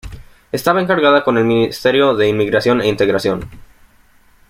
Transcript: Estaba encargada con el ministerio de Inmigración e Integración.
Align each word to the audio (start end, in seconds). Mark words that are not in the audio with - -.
Estaba 0.51 0.81
encargada 0.81 1.23
con 1.23 1.37
el 1.37 1.45
ministerio 1.45 2.15
de 2.15 2.27
Inmigración 2.27 2.81
e 2.81 2.87
Integración. 2.87 3.47